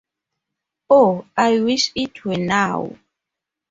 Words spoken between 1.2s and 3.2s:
I wish it were now.